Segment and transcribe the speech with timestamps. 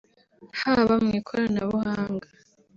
[0.59, 2.27] haba mu ikoranabuhanga